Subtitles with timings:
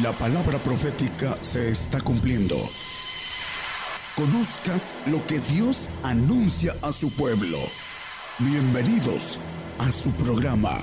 [0.00, 2.56] La palabra profética se está cumpliendo.
[4.16, 4.72] Conozca
[5.04, 7.58] lo que Dios anuncia a su pueblo.
[8.38, 9.38] Bienvenidos
[9.78, 10.78] a su programa,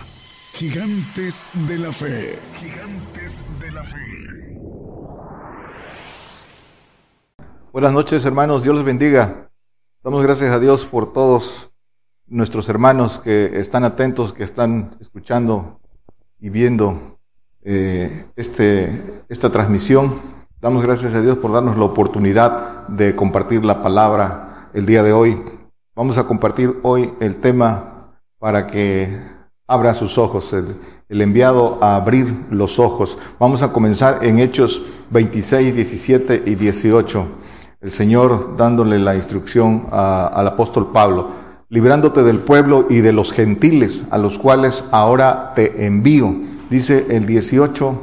[0.53, 2.37] Gigantes de la Fe.
[2.53, 3.97] Gigantes de la Fe.
[7.73, 9.49] Buenas noches hermanos, Dios les bendiga.
[10.03, 11.71] Damos gracias a Dios por todos
[12.27, 15.79] nuestros hermanos que están atentos, que están escuchando
[16.39, 17.18] y viendo
[17.63, 20.15] eh, este, esta transmisión.
[20.61, 25.13] Damos gracias a Dios por darnos la oportunidad de compartir la palabra el día de
[25.13, 25.41] hoy.
[25.95, 29.17] Vamos a compartir hoy el tema para que
[29.67, 33.17] abra sus ojos, el, enviado a abrir los ojos.
[33.39, 37.27] Vamos a comenzar en Hechos 26, 17 y 18.
[37.81, 41.29] El Señor dándole la instrucción al apóstol Pablo,
[41.69, 46.33] librándote del pueblo y de los gentiles a los cuales ahora te envío
[46.69, 48.01] dice el 18,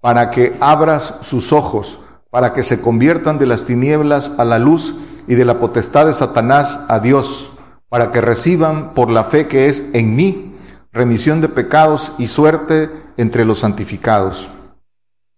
[0.00, 1.98] para que abras sus ojos,
[2.30, 4.94] para que se conviertan de las tinieblas a la luz
[5.26, 7.50] y de la potestad de Satanás a Dios,
[7.88, 10.54] para que reciban por la fe que es en mí
[10.92, 14.48] remisión de pecados y suerte entre los santificados.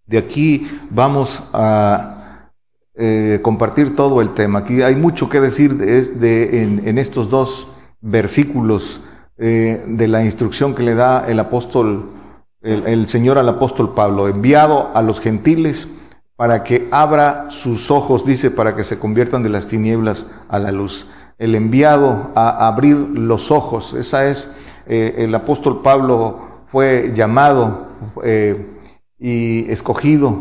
[0.07, 2.17] De aquí vamos a
[2.95, 4.61] eh, compartir todo el tema.
[4.61, 7.69] Aquí hay mucho que decir de, en, estos dos
[8.01, 9.01] versículos
[9.39, 12.16] eh, de la instrucción que le da el apóstol
[12.67, 15.89] el, Señor al apóstol Pablo, enviado a los gentiles
[16.35, 20.73] para que abra sus ojos, dice, para que se conviertan de las tinieblas a la
[20.73, 21.07] luz.
[21.39, 24.53] El enviado a abrir los ojos, esa es,
[24.87, 27.87] eh, el apóstol Pablo fue llamado
[28.25, 28.67] eh,
[29.19, 30.41] y escogido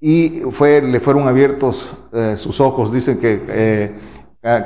[0.00, 3.94] y fue, le fueron abiertos eh, sus ojos, dice que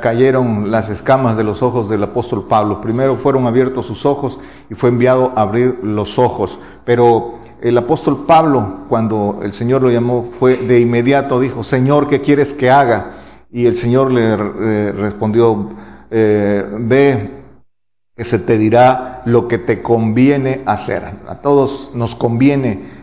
[0.00, 2.80] cayeron las escamas de los ojos del apóstol Pablo.
[2.80, 6.58] Primero fueron abiertos sus ojos y fue enviado a abrir los ojos.
[6.84, 12.20] Pero el apóstol Pablo, cuando el Señor lo llamó, fue de inmediato, dijo, Señor, ¿qué
[12.20, 13.18] quieres que haga?
[13.52, 15.70] Y el Señor le respondió,
[16.10, 17.30] eh, ve
[18.16, 21.04] que se te dirá lo que te conviene hacer.
[21.28, 22.97] A todos nos conviene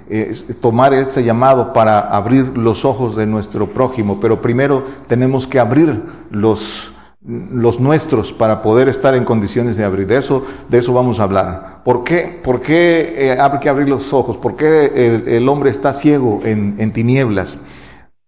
[0.61, 6.01] tomar este llamado para abrir los ojos de nuestro prójimo, pero primero tenemos que abrir
[6.29, 10.07] los, los nuestros para poder estar en condiciones de abrir.
[10.07, 11.81] De eso, de eso vamos a hablar.
[11.83, 14.37] ¿Por qué, por qué eh, hay que abrir los ojos?
[14.37, 17.57] ¿Por qué el, hombre está ciego en, en tinieblas?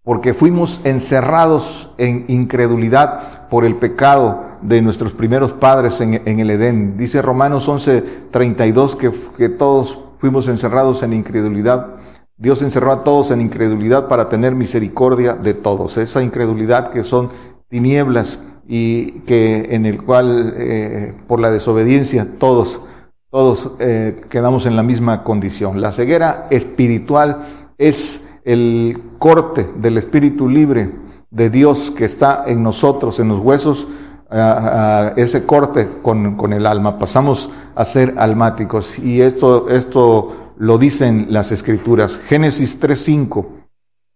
[0.04, 6.50] Porque fuimos encerrados en incredulidad por el pecado de nuestros primeros padres en, en el
[6.50, 6.98] Edén.
[6.98, 11.96] Dice Romanos 11, 32 que, que todos fuimos encerrados en incredulidad.
[12.38, 15.98] Dios encerró a todos en incredulidad para tener misericordia de todos.
[15.98, 17.32] Esa incredulidad que son
[17.70, 22.82] tinieblas y que en el cual eh, por la desobediencia todos
[23.30, 25.82] todos eh, quedamos en la misma condición.
[25.82, 30.92] La ceguera espiritual es el corte del espíritu libre
[31.30, 33.86] de Dios que está en nosotros, en los huesos,
[34.30, 39.00] ese corte con, con, el alma, pasamos a ser almáticos.
[39.00, 42.18] Y esto, esto lo dicen las escrituras.
[42.18, 43.46] Génesis 3.5,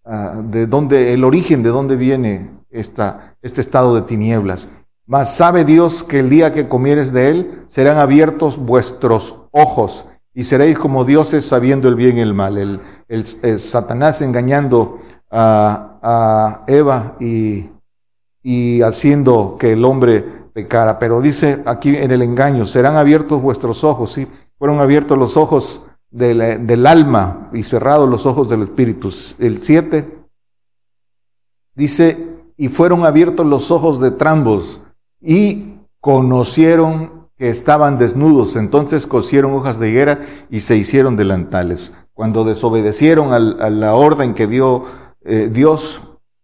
[0.05, 4.67] ah, de dónde, el origen de dónde viene esta, este estado de tinieblas.
[5.05, 10.43] Mas sabe Dios que el día que comieres de él serán abiertos vuestros ojos y
[10.43, 12.57] seréis como dioses sabiendo el bien y el mal.
[12.57, 14.99] El, el, Satanás engañando
[15.29, 17.69] a, a Eva y
[18.43, 20.21] y haciendo que el hombre
[20.53, 20.99] pecara.
[20.99, 24.27] Pero dice aquí en el engaño, serán abiertos vuestros ojos, ¿sí?
[24.57, 29.09] Fueron abiertos los ojos del, del alma y cerrados los ojos del espíritu.
[29.39, 30.19] El 7
[31.75, 34.81] dice, y fueron abiertos los ojos de trambos
[35.19, 40.19] y conocieron que estaban desnudos, entonces cosieron hojas de higuera
[40.51, 41.91] y se hicieron delantales.
[42.13, 44.85] Cuando desobedecieron a la orden que dio
[45.23, 46.01] eh, Dios,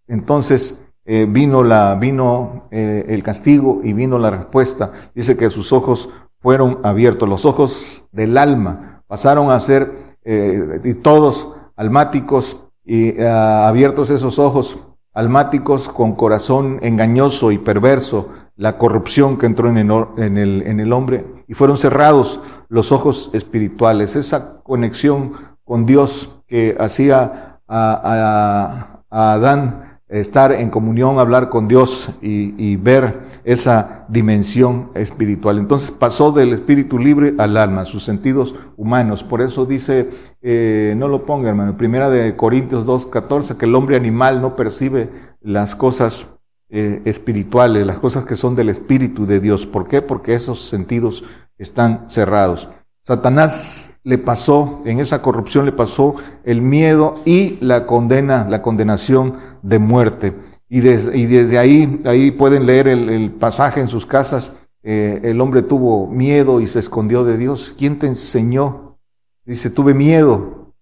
[0.07, 0.79] entonces
[1.09, 4.91] eh, vino, la, vino eh, el castigo y vino la respuesta.
[5.15, 6.09] Dice que sus ojos
[6.41, 14.37] fueron abiertos, los ojos del alma pasaron a ser eh, todos almáticos y abiertos esos
[14.37, 14.79] ojos
[15.13, 20.79] almáticos con corazón engañoso y perverso, la corrupción que entró en el, en el, en
[20.81, 25.33] el hombre y fueron cerrados los ojos espirituales, esa conexión
[25.63, 32.75] con Dios que hacía a, a, a Adán estar en comunión, hablar con Dios y,
[32.77, 35.57] ver esa dimensión espiritual.
[35.57, 39.23] Entonces pasó del espíritu libre al alma, sus sentidos humanos.
[39.23, 40.09] Por eso dice,
[40.41, 44.55] eh, no lo ponga hermano, primera de Corintios 2, 14, que el hombre animal no
[44.55, 45.09] percibe
[45.41, 46.27] las cosas
[46.69, 49.65] eh, espirituales, las cosas que son del espíritu de Dios.
[49.65, 50.01] ¿Por qué?
[50.01, 51.23] Porque esos sentidos
[51.57, 52.69] están cerrados.
[53.03, 59.46] Satanás le pasó, en esa corrupción le pasó el miedo y la condena, la condenación
[59.61, 60.35] de muerte.
[60.69, 64.51] Y, y desde ahí, ahí pueden leer el, pasaje en sus casas,
[64.83, 67.73] eh, el hombre tuvo miedo y se escondió de Dios.
[67.77, 68.97] ¿Quién te enseñó?
[69.45, 70.73] Dice, tuve miedo.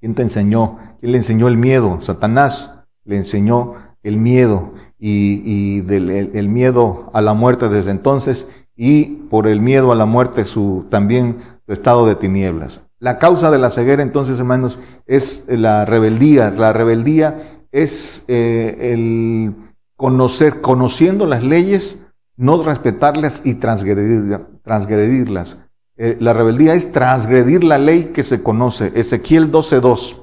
[0.00, 0.78] ¿Quién te enseñó?
[1.00, 1.98] ¿Quién le enseñó el miedo?
[2.00, 2.72] Satanás
[3.04, 9.04] le enseñó el miedo y, y del, el, miedo a la muerte desde entonces y
[9.30, 12.82] por el miedo a la muerte su también su estado de tinieblas.
[12.98, 16.50] La causa de la ceguera entonces, hermanos, es la rebeldía.
[16.50, 19.52] La rebeldía es eh, el
[19.96, 21.98] conocer, conociendo las leyes,
[22.36, 25.58] no respetarlas y transgredirlas.
[25.96, 28.92] Eh, la rebeldía es transgredir la ley que se conoce.
[28.94, 30.16] Ezequiel 12.2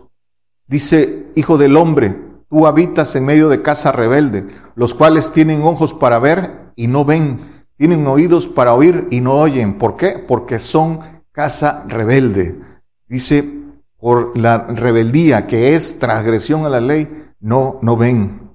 [0.67, 2.15] dice, Hijo del hombre,
[2.49, 7.03] tú habitas en medio de casa rebelde, los cuales tienen ojos para ver y no
[7.03, 9.77] ven, tienen oídos para oír y no oyen.
[9.77, 10.23] ¿Por qué?
[10.25, 10.99] Porque son
[11.33, 12.55] casa rebelde.
[13.09, 13.43] Dice,
[13.99, 18.51] por la rebeldía que es transgresión a la ley, no, no ven.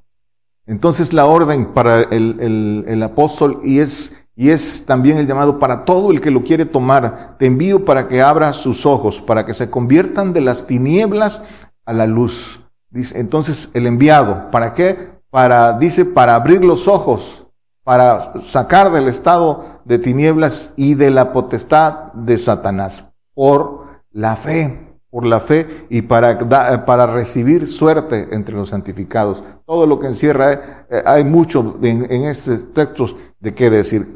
[0.67, 5.85] Entonces la orden para el, el, apóstol y es, y es también el llamado para
[5.85, 7.37] todo el que lo quiere tomar.
[7.39, 11.43] Te envío para que abra sus ojos, para que se conviertan de las tinieblas
[11.85, 12.61] a la luz.
[12.91, 15.11] Dice, entonces el enviado, ¿para qué?
[15.31, 17.47] Para, dice, para abrir los ojos,
[17.85, 23.05] para sacar del estado de tinieblas y de la potestad de Satanás,
[23.35, 29.43] por la fe, por la fe y para, para recibir suerte entre los santificados.
[29.65, 34.13] Todo lo que encierra, eh, hay mucho en, estos textos de qué decir.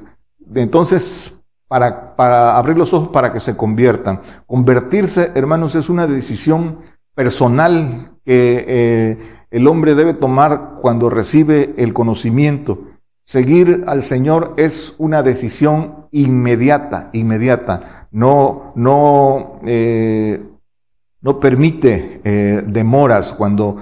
[0.54, 1.36] Entonces,
[1.68, 4.20] para, para abrir los ojos para que se conviertan.
[4.46, 6.78] Convertirse, hermanos, es una decisión
[7.14, 9.18] personal que eh,
[9.50, 12.78] el hombre debe tomar cuando recibe el conocimiento.
[13.24, 18.08] Seguir al Señor es una decisión inmediata, inmediata.
[18.10, 20.49] No, no, eh,
[21.22, 23.76] no permite eh, demoras cuando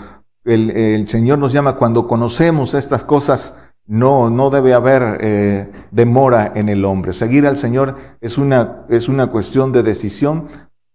[0.45, 3.55] el, el, Señor nos llama, cuando conocemos estas cosas,
[3.87, 7.13] no, no debe haber eh, demora en el hombre.
[7.13, 10.49] Seguir al Señor es una, es una cuestión de decisión,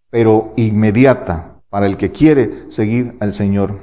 [0.10, 3.80] pero inmediata para el que quiere seguir al Señor.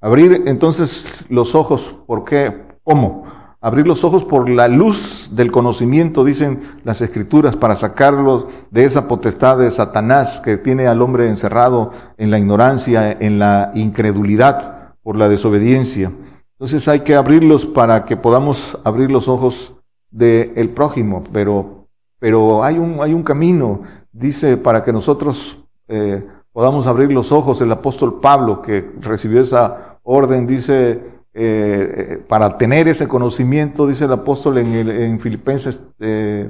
[0.00, 2.62] Abrir entonces los ojos, ¿por qué?
[2.84, 3.24] ¿Cómo?
[3.64, 9.08] Abrir los ojos por la luz del conocimiento, dicen las escrituras, para sacarlos de esa
[9.08, 15.16] potestad de Satanás que tiene al hombre encerrado en la ignorancia, en la incredulidad, por
[15.16, 16.12] la desobediencia.
[16.52, 19.72] Entonces hay que abrirlos para que podamos abrir los ojos
[20.10, 21.86] del prójimo, pero,
[22.18, 23.80] pero hay, un, hay un camino,
[24.12, 25.56] dice, para que nosotros
[25.88, 26.22] eh,
[26.52, 27.62] podamos abrir los ojos.
[27.62, 34.12] El apóstol Pablo, que recibió esa orden, dice, eh, para tener ese conocimiento, dice el
[34.12, 36.48] apóstol en, el, en Filipenses eh,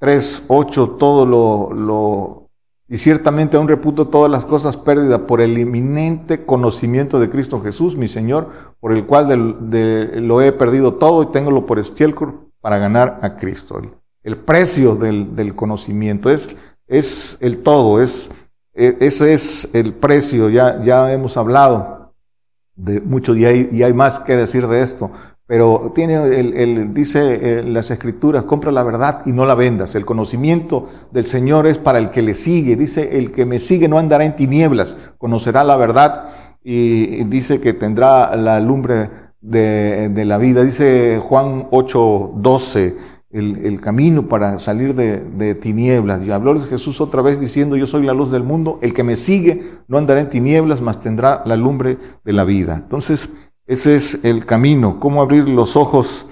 [0.00, 2.48] 3, 8, todo lo,
[2.88, 7.96] y ciertamente aún reputo todas las cosas pérdidas por el inminente conocimiento de Cristo Jesús,
[7.96, 8.48] mi Señor,
[8.80, 9.56] por el cual
[10.26, 13.80] lo he perdido todo y tengo por estiércol para ganar a Cristo.
[14.24, 16.48] El, precio del, del, conocimiento es,
[16.88, 18.28] es el todo, es,
[18.74, 22.03] e, ese es el precio, ya, ya hemos hablado
[22.76, 25.10] de mucho y hay, y hay más que decir de esto.
[25.46, 29.94] Pero tiene el, dice eh, las escrituras, compra la verdad y no la vendas.
[29.94, 32.76] El conocimiento del Señor es para el que le sigue.
[32.76, 36.30] Dice, el que me sigue no andará en tinieblas, conocerá la verdad
[36.64, 39.10] y, dice que tendrá la lumbre
[39.42, 40.62] de, de la vida.
[40.64, 42.96] Dice Juan 8, 12,
[43.34, 46.22] el, camino para salir de, tinieblas.
[46.22, 49.16] Y habló Jesús otra vez diciendo, yo soy la luz del mundo, el que me
[49.16, 52.76] sigue no andará en tinieblas, mas tendrá la lumbre de la vida.
[52.76, 53.28] Entonces,
[53.66, 56.26] ese es el camino, cómo abrir los ojos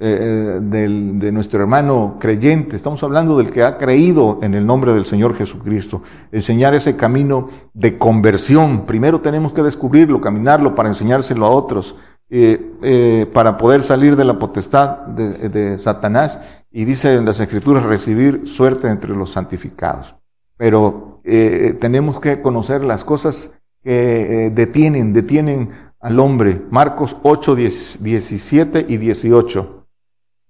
[0.00, 2.76] eh, de nuestro hermano creyente.
[2.76, 6.02] Estamos hablando del que ha creído en el nombre del Señor Jesucristo.
[6.32, 8.86] Enseñar ese camino de conversión.
[8.86, 11.96] Primero tenemos que descubrirlo, caminarlo para enseñárselo a otros.
[12.30, 16.38] Eh, eh, para poder salir de la potestad de, Satanás
[16.70, 20.14] y dice en las escrituras recibir suerte entre los santificados.
[20.58, 23.50] Pero eh, tenemos que conocer las cosas
[23.82, 25.70] que detienen, detienen
[26.00, 26.60] al hombre.
[26.70, 29.86] Marcos 8, 17 y 18.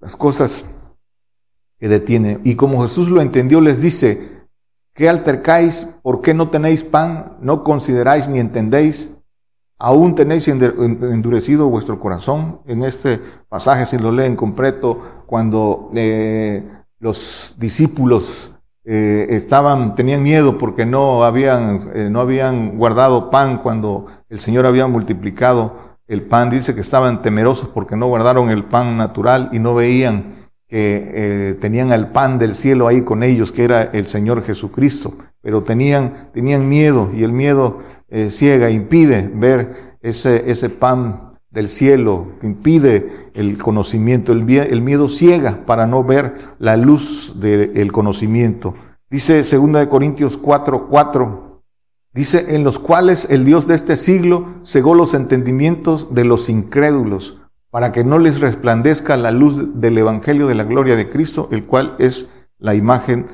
[0.00, 0.64] Las cosas
[1.78, 2.40] que detienen.
[2.42, 4.46] Y como Jesús lo entendió, les dice,
[4.94, 5.86] ¿qué altercáis?
[6.02, 7.36] ¿Por qué no tenéis pan?
[7.40, 9.12] ¿No consideráis ni entendéis?
[9.78, 12.60] Aún tenéis endurecido vuestro corazón.
[12.66, 16.64] En este pasaje se lo lee en completo cuando eh,
[16.98, 18.50] los discípulos
[18.84, 24.66] eh, estaban, tenían miedo porque no habían, eh, no habían guardado pan cuando el Señor
[24.66, 26.50] había multiplicado el pan.
[26.50, 31.92] Dice que estaban temerosos porque no guardaron el pan natural y no veían que tenían
[31.92, 36.68] al pan del cielo ahí con ellos, que era el Señor Jesucristo, pero tenían, tenían
[36.68, 43.58] miedo y el miedo eh, ciega, impide ver ese, ese pan del cielo, impide el
[43.58, 48.74] conocimiento, el, miedo ciega para no ver la luz del conocimiento.
[49.10, 51.62] Dice 2 Corintios 4, 4,
[52.12, 57.38] dice, en los cuales el Dios de este siglo cegó los entendimientos de los incrédulos
[57.70, 61.64] para que no les resplandezca la luz del Evangelio de la gloria de Cristo, el
[61.64, 63.26] cual es la imagen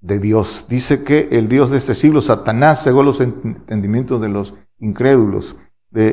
[0.00, 0.66] de Dios.
[0.68, 5.56] Dice que el Dios de este siglo, Satanás, cegó los entendimientos de los incrédulos.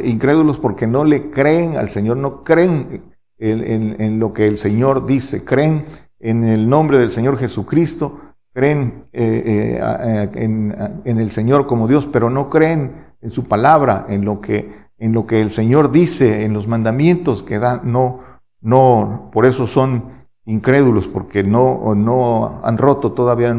[0.04, 3.04] Incrédulos porque no le creen al Señor, no creen
[3.38, 5.86] en, lo que el Señor dice, creen
[6.20, 8.20] en el nombre del Señor Jesucristo,
[8.54, 14.06] creen eh, eh, en, en el Señor como Dios, pero no creen en su palabra,
[14.08, 18.22] en lo que en lo que el Señor dice, en los mandamientos que da, no,
[18.62, 20.15] no, por eso son
[20.46, 23.56] incrédulos, porque no, no han roto todavía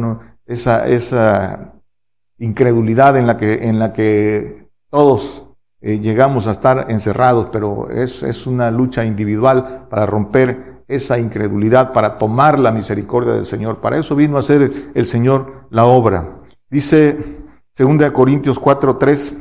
[0.47, 1.75] esa, esa
[2.39, 5.43] incredulidad en la que, en la que todos
[5.81, 11.93] eh, llegamos a estar encerrados, pero es, es una lucha individual para romper esa incredulidad,
[11.93, 13.81] para tomar la misericordia del Señor.
[13.81, 16.43] Para eso vino a hacer el Señor la obra.
[16.71, 17.19] Dice
[17.77, 19.35] 2 Corintios 4, 3,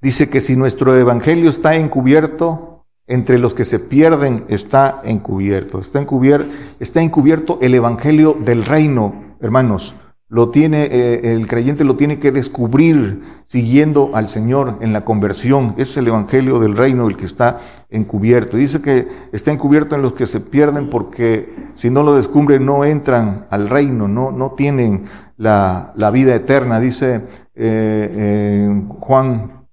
[0.00, 2.67] Dice que si nuestro evangelio está encubierto,
[3.08, 5.80] entre los que se pierden está encubierto.
[5.80, 9.94] Está encubierto, está encubierto el evangelio del reino, hermanos.
[10.30, 15.74] Lo tiene, eh, el creyente lo tiene que descubrir siguiendo al Señor en la conversión.
[15.78, 18.58] Es el evangelio del reino el que está encubierto.
[18.58, 22.84] Dice que está encubierto en los que se pierden porque si no lo descubren no
[22.84, 25.06] entran al reino, no, no tienen
[25.38, 26.78] la, la vida eterna.
[26.78, 27.22] Dice
[27.54, 29.66] eh, eh, Juan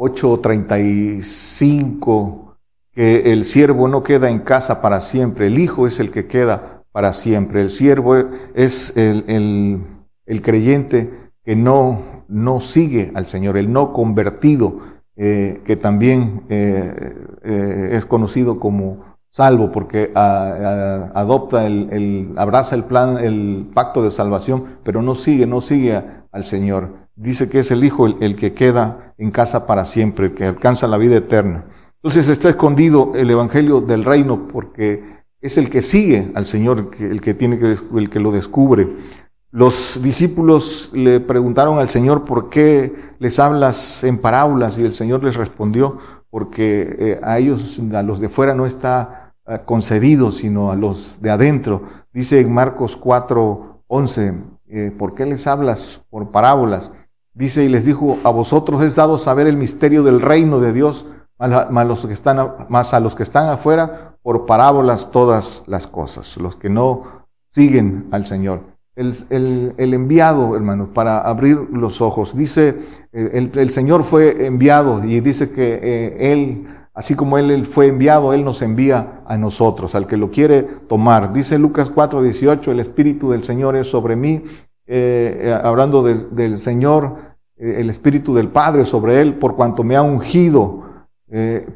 [0.00, 2.56] 8.35,
[2.96, 6.26] eh, que el siervo no queda en casa para siempre, el hijo es el que
[6.26, 7.60] queda para siempre.
[7.60, 8.16] El siervo
[8.54, 9.84] es el,
[10.26, 14.78] el, creyente que no, no sigue al Señor, el no convertido,
[15.16, 23.18] eh, que también eh, es conocido como salvo porque adopta el, el, abraza el plan,
[23.18, 26.02] el pacto de salvación, pero no sigue, no sigue
[26.32, 27.09] al Señor.
[27.20, 30.96] Dice que es el Hijo el que queda en casa para siempre, que alcanza la
[30.96, 31.66] vida eterna.
[31.96, 37.20] Entonces está escondido el Evangelio del Reino porque es el que sigue al Señor, el
[37.20, 38.88] que, tiene que, el que lo descubre.
[39.50, 45.22] Los discípulos le preguntaron al Señor por qué les hablas en parábolas y el Señor
[45.22, 45.98] les respondió
[46.30, 51.20] porque eh, a ellos, a los de fuera no está eh, concedido, sino a los
[51.20, 51.82] de adentro.
[52.14, 54.34] Dice en Marcos 4, 11,
[54.68, 56.90] eh, ¿por qué les hablas por parábolas?
[57.32, 61.06] Dice, y les dijo, a vosotros es dado saber el misterio del reino de Dios,
[61.38, 66.36] más, los que están, más a los que están afuera, por parábolas todas las cosas,
[66.36, 68.62] los que no siguen al Señor.
[68.96, 72.36] El, el, enviado, hermano, para abrir los ojos.
[72.36, 72.76] Dice,
[73.12, 77.86] el, el Señor fue enviado y dice que eh, Él, así como él, él, fue
[77.86, 81.32] enviado, Él nos envía a nosotros, al que lo quiere tomar.
[81.32, 84.44] Dice Lucas 4, 18, el Espíritu del Señor es sobre mí
[84.92, 87.14] eh, eh, hablando del Señor,
[87.56, 90.88] eh, el Espíritu del Padre sobre él, por cuanto me ha ungido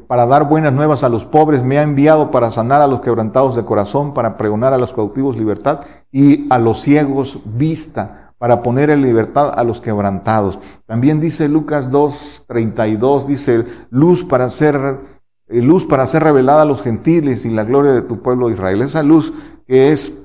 [0.07, 3.55] para dar buenas nuevas a los pobres, me ha enviado para sanar a los quebrantados
[3.55, 5.79] de corazón, para pregonar a los cautivos libertad
[6.11, 10.59] y a los ciegos vista, para poner en libertad a los quebrantados.
[10.85, 14.99] También dice Lucas 2.32, dice, luz para ser,
[15.47, 18.81] luz para ser revelada a los gentiles y la gloria de tu pueblo Israel.
[18.81, 19.31] Esa luz
[19.65, 20.24] que es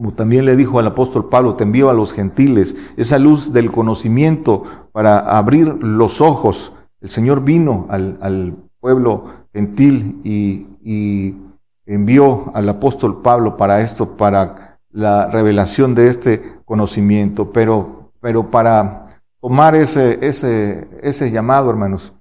[0.00, 3.70] como también le dijo al apóstol Pablo, te envío a los gentiles, esa luz del
[3.70, 6.72] conocimiento para abrir los ojos.
[7.02, 11.36] El Señor vino al, pueblo gentil y,
[11.84, 19.20] envió al apóstol Pablo para esto, para la revelación de este conocimiento, pero, pero para
[19.38, 22.14] tomar ese, ese, ese llamado, hermanos,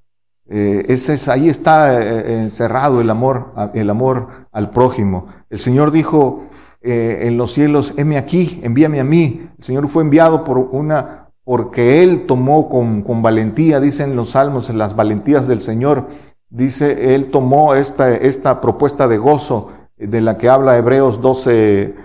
[0.50, 5.28] eh, ese, ahí está eh, encerrado el amor, el amor al prójimo.
[5.50, 6.49] El Señor dijo,
[6.82, 9.50] eh, en los cielos, heme aquí, envíame a mí.
[9.58, 14.70] El Señor fue enviado por una, porque Él tomó con, con valentía, dicen los salmos,
[14.70, 16.08] las valentías del Señor,
[16.50, 21.96] dice, Él tomó esta, esta propuesta de gozo de la que habla Hebreos 12,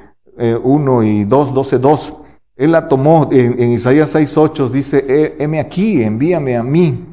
[0.62, 2.14] 1 eh, y 2, 12, 2.
[2.56, 7.06] Él la tomó en, en Isaías 6, 8, dice, heme aquí, envíame a mí.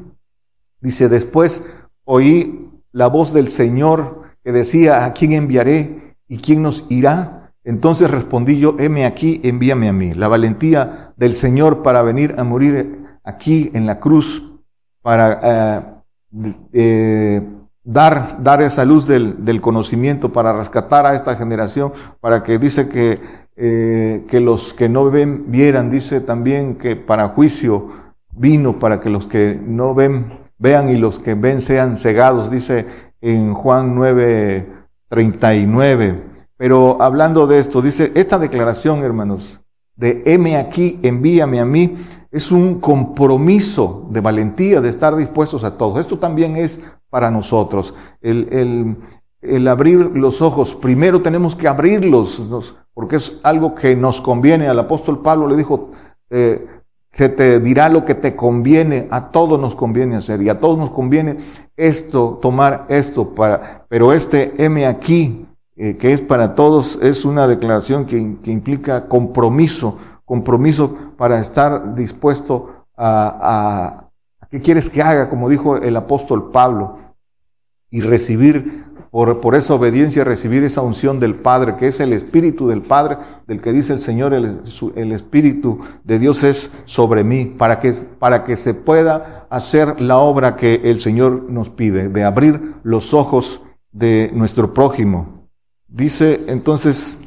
[0.80, 1.62] Dice, después
[2.04, 6.16] oí la voz del Señor que decía, ¿a quién enviaré?
[6.28, 7.41] ¿Y quién nos irá?
[7.64, 10.14] Entonces respondí yo, heme aquí, envíame a mí.
[10.14, 14.42] La valentía del Señor para venir a morir aquí en la cruz,
[15.00, 15.80] para eh,
[16.72, 17.42] eh,
[17.84, 22.88] dar, dar esa luz del, del, conocimiento para rescatar a esta generación, para que dice
[22.88, 23.20] que,
[23.56, 27.90] eh, que los que no ven vieran, dice también que para juicio
[28.32, 32.86] vino, para que los que no ven vean y los que ven sean cegados, dice
[33.20, 34.66] en Juan 9,
[35.08, 36.31] 39.
[36.62, 39.60] Pero hablando de esto, dice, esta declaración, hermanos,
[39.96, 41.96] de heme aquí, envíame a mí,
[42.30, 45.98] es un compromiso de valentía, de estar dispuestos a todo.
[45.98, 47.96] Esto también es para nosotros.
[48.20, 48.96] El,
[49.40, 52.40] el, abrir los ojos, primero tenemos que abrirlos,
[52.94, 54.68] porque es algo que nos conviene.
[54.68, 55.90] Al apóstol Pablo le dijo,
[56.30, 56.64] eh,
[57.10, 60.78] se te dirá lo que te conviene, a todos nos conviene hacer, y a todos
[60.78, 61.38] nos conviene
[61.76, 65.48] esto, tomar esto, para, pero este M aquí,
[65.84, 71.96] eh, que es para todos, es una declaración que, que implica compromiso, compromiso para estar
[71.96, 74.06] dispuesto a,
[74.38, 75.28] a, ¿qué quieres que haga?
[75.28, 76.98] Como dijo el apóstol Pablo,
[77.90, 82.68] y recibir, por, por esa obediencia, recibir esa unción del Padre, que es el Espíritu
[82.68, 84.60] del Padre, del que dice el Señor, el,
[84.94, 90.18] el Espíritu de Dios es sobre mí, para que, para que se pueda hacer la
[90.18, 95.41] obra que el Señor nos pide, de abrir los ojos de nuestro prójimo.
[95.92, 97.18] Dice entonces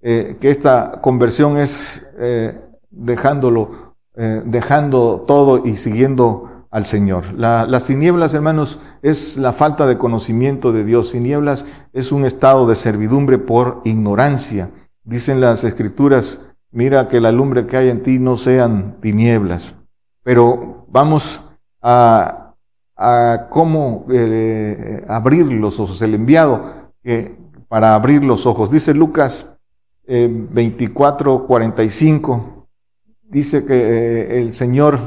[0.00, 2.58] eh, que esta conversión es eh,
[2.90, 7.34] dejándolo, eh, dejando todo y siguiendo al Señor.
[7.34, 11.12] las tinieblas, hermanos, es la falta de conocimiento de Dios.
[11.12, 14.70] Tinieblas es un estado de servidumbre por ignorancia.
[15.04, 16.40] Dicen las escrituras,
[16.72, 19.76] mira que la lumbre que hay en ti no sean tinieblas.
[20.24, 21.42] Pero vamos
[21.80, 22.54] a,
[22.96, 24.06] a cómo
[25.06, 26.90] abrir los ojos, el enviado
[27.68, 28.70] para abrir los ojos.
[28.70, 29.50] Dice Lucas
[30.06, 32.66] 24, 45,
[33.22, 34.98] dice que eh, el Señor,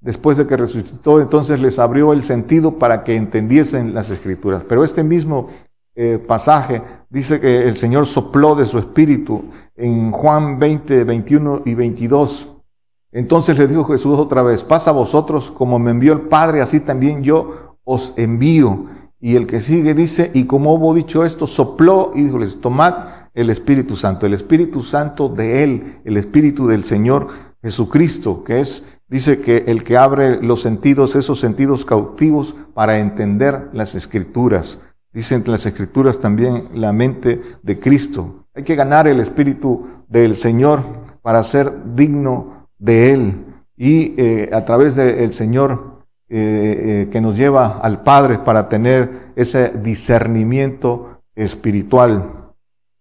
[0.00, 4.64] después de que resucitó, entonces les abrió el sentido para que entendiesen las escrituras.
[4.68, 5.48] Pero este mismo
[5.94, 9.44] eh, pasaje dice que el Señor sopló de su espíritu
[9.74, 12.48] en Juan 20, 21 y 22.
[13.12, 16.80] Entonces le dijo Jesús otra vez, pasa a vosotros como me envió el Padre, así
[16.80, 18.86] también yo os envío.
[19.20, 22.94] Y el que sigue dice, y como hubo dicho esto, sopló y dijo, tomad
[23.34, 27.28] el Espíritu Santo, el Espíritu Santo de Él, el Espíritu del Señor
[27.62, 33.68] Jesucristo, que es, dice que el que abre los sentidos, esos sentidos cautivos para entender
[33.72, 34.78] las escrituras.
[35.12, 38.46] Dicen las escrituras también la mente de Cristo.
[38.54, 40.82] Hay que ganar el Espíritu del Señor
[41.22, 43.44] para ser digno de Él.
[43.76, 45.95] Y eh, a través del Señor
[46.28, 52.52] eh, eh, que nos lleva al Padre para tener ese discernimiento espiritual.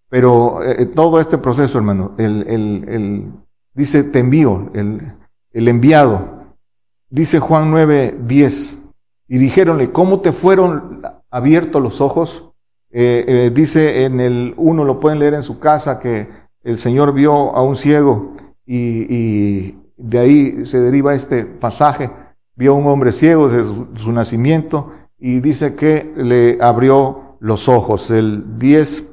[0.10, 3.32] Pero eh, todo este proceso, hermano, el, el, el,
[3.74, 5.12] dice, te envío, el,
[5.54, 6.54] el enviado.
[7.10, 8.78] Dice Juan 9, 10.
[9.28, 12.52] Y dijéronle, ¿cómo te fueron abiertos los ojos?
[12.92, 16.30] Dice en el uno, lo pueden leer en su casa, que
[16.64, 18.36] el Señor vio a un ciego
[18.66, 22.12] y, y de ahí se deriva este pasaje.
[22.56, 28.10] Vio un hombre ciego desde su, nacimiento y dice que le abrió los ojos.
[28.12, 29.04] El 10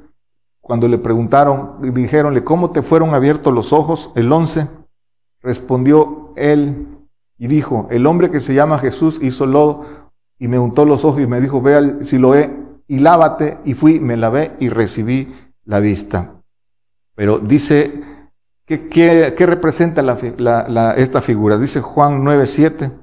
[0.60, 4.12] cuando le preguntaron, dijéronle, ¿cómo te fueron abiertos los ojos?
[4.14, 4.68] El 11
[5.42, 6.86] respondió él
[7.36, 9.84] y dijo, el hombre que se llama Jesús hizo lodo
[10.38, 13.58] y me untó los ojos y me dijo, ve al Siloé y lávate.
[13.64, 16.34] Y fui, me lavé y recibí la vista.
[17.14, 18.02] Pero dice,
[18.64, 21.58] ¿qué, qué, representa la, esta figura?
[21.58, 23.01] Dice Juan 9:7.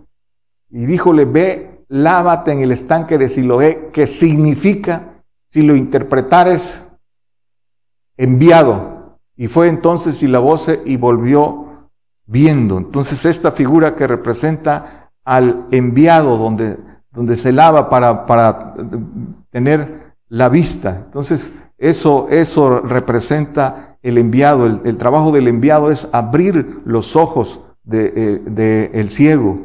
[0.71, 6.81] Y díjole, ve, lávate en el estanque de Siloé, que significa, si lo interpretares,
[8.17, 9.17] enviado.
[9.35, 11.89] Y fue entonces voz y volvió
[12.25, 12.77] viendo.
[12.77, 16.77] Entonces esta figura que representa al enviado donde,
[17.11, 18.75] donde se lava para, para
[19.49, 21.03] tener la vista.
[21.05, 24.65] Entonces eso, eso representa el enviado.
[24.65, 29.57] El, trabajo del enviado es abrir los ojos del de, de el ciego.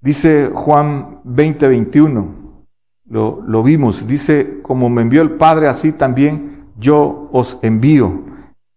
[0.00, 2.40] Dice Juan 20, 21.
[3.06, 4.06] Lo, lo vimos.
[4.06, 8.24] Dice, como me envió el Padre, así también yo os envío.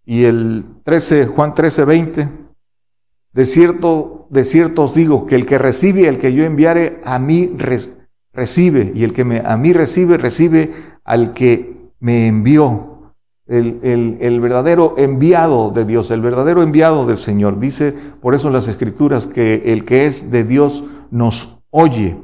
[0.05, 2.29] Y el 13, Juan 13, 20,
[3.33, 7.17] de cierto, de cierto os digo que el que recibe, el que yo enviare, a
[7.19, 7.55] mí
[8.33, 10.71] recibe, y el que me, a mí recibe, recibe
[11.03, 12.89] al que me envió.
[13.45, 17.59] El, el, el, verdadero enviado de Dios, el verdadero enviado del Señor.
[17.59, 22.17] Dice por eso en las escrituras que el que es de Dios nos oye.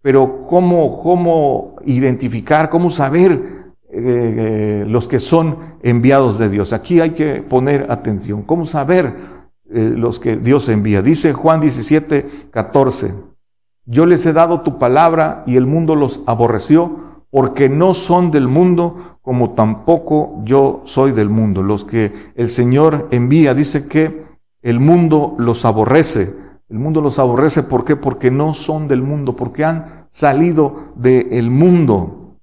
[0.00, 3.56] Pero ¿cómo, cómo identificar, cómo saber
[3.98, 6.72] eh, los que son enviados de Dios.
[6.72, 8.42] Aquí hay que poner atención.
[8.42, 9.14] ¿Cómo saber
[9.70, 11.00] eh, los que Dios envía?
[11.00, 13.14] Dice Juan 17, 14.
[13.86, 18.48] Yo les he dado tu palabra y el mundo los aborreció porque no son del
[18.48, 21.62] mundo, como tampoco yo soy del mundo.
[21.62, 24.24] Los que el Señor envía, dice que
[24.62, 26.34] el mundo los aborrece.
[26.68, 27.94] El mundo los aborrece, ¿por qué?
[27.96, 32.38] Porque no son del mundo, porque han salido del mundo.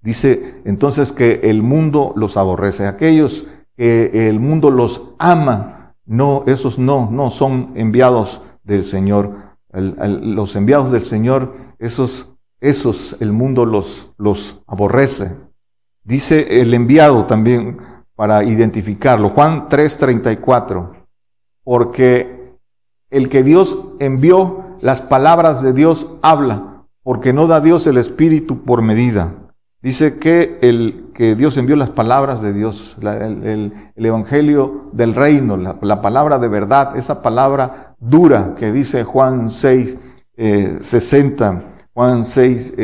[0.00, 2.86] Dice entonces que el mundo los aborrece.
[2.86, 9.56] Aquellos que el mundo los ama, no, esos no, no son enviados del Señor.
[9.72, 15.36] los enviados del Señor, esos, esos el mundo los, los aborrece.
[16.04, 17.78] Dice el enviado también
[18.14, 19.30] para identificarlo.
[19.30, 20.92] Juan 3:34.
[21.62, 22.47] Porque
[23.10, 28.64] el que Dios envió, las palabras de Dios habla, porque no da Dios el Espíritu
[28.64, 29.34] por medida.
[29.80, 36.02] Dice que, el, que Dios envió las palabras de Dios, el, Evangelio del reino, la,
[36.02, 39.96] palabra de verdad, esa palabra dura que dice Juan 6,
[40.80, 41.62] 60, eh,
[41.94, 42.74] Juan 6,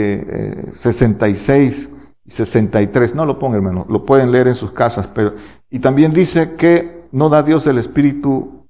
[0.73, 1.89] 66 eh,
[2.25, 3.15] y 63.
[3.15, 5.09] No lo pongan, hermano, lo pueden leer en sus casas.
[5.13, 5.35] Pero,
[5.71, 8.64] y también dice que no da Dios el Espíritu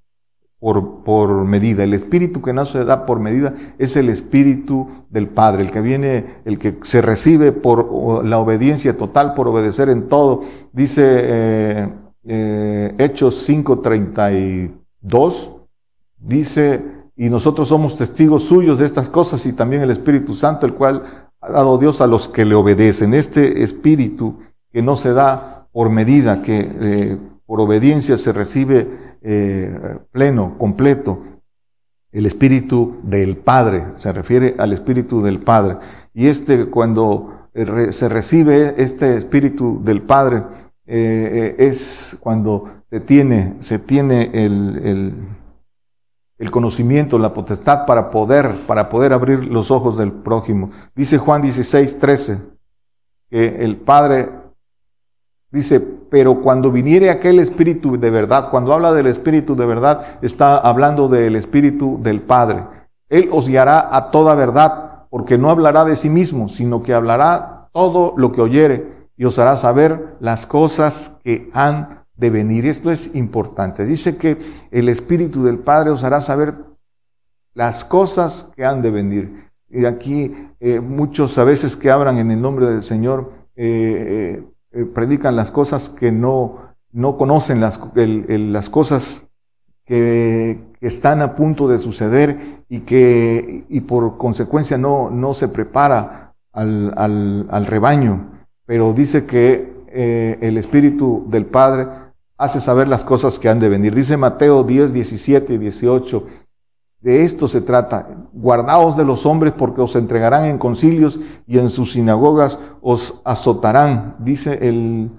[1.05, 1.85] por, medida.
[1.85, 5.83] El espíritu que no se da por medida es el espíritu del Padre, el que
[5.83, 10.41] viene, el que se recibe por la obediencia total, por obedecer en todo.
[10.73, 11.87] Dice eh,
[12.25, 15.51] eh, Hechos 5:32,
[16.19, 16.83] dice,
[17.15, 21.03] y nosotros somos testigos suyos de estas cosas y también el Espíritu Santo, el cual
[21.43, 23.13] ha dado Dios a los que le obedecen.
[23.13, 24.39] Este espíritu
[24.73, 31.23] que no se da por medida, que eh, por obediencia se recibe eh, pleno, completo,
[32.13, 35.79] el Espíritu del Padre, se refiere al Espíritu del Padre.
[36.13, 40.43] Y este, cuando eh, se recibe este Espíritu del Padre,
[40.87, 45.15] eh, es cuando se tiene, se tiene el, el,
[46.37, 50.71] el, conocimiento, la potestad para poder, para poder abrir los ojos del prójimo.
[50.95, 52.39] Dice Juan 16, 13,
[53.31, 54.29] que el Padre
[55.51, 55.81] dice,
[56.15, 61.09] pero cuando viniere aquel espíritu de verdad, cuando habla del espíritu de verdad, está hablando
[61.09, 62.63] del espíritu del Padre.
[63.09, 67.69] Él os guiará a toda verdad, porque no hablará de sí mismo, sino que hablará
[67.73, 72.65] todo lo que oyere y os hará saber las cosas que han de venir.
[72.67, 73.85] Esto es importante.
[73.85, 74.39] Dice que
[74.71, 76.55] el espíritu del Padre os hará saber
[77.55, 79.51] las cosas que han de venir.
[79.69, 84.85] Y aquí eh, muchos a veces que hablan en el nombre del Señor, eh, eh
[84.85, 86.59] predican las cosas que no,
[86.93, 89.23] no conocen, las, las cosas
[89.85, 96.35] que, están a punto de suceder y que y por consecuencia no, no se prepara
[96.53, 98.33] al, al, al rebaño.
[98.67, 101.87] Pero dice que eh, el Espíritu del Padre
[102.37, 103.95] hace saber las cosas que han de venir.
[103.95, 106.27] Dice Mateo 10, 17 y 18
[107.05, 108.09] de esto se trata.
[108.33, 114.17] Guardaos de los hombres porque os entregarán en concilios y en sus sinagogas os azotarán,
[114.21, 115.11] dice el,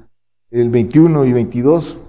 [0.49, 1.99] el 21 y 22.